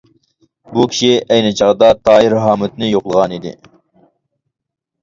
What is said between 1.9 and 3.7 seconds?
تاھىر ھامۇتنى يوقلىغانىدى.